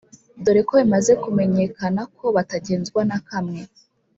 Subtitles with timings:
[0.43, 3.61] Dore ko bimaze kumenyekana ko batagenzwa na kamwe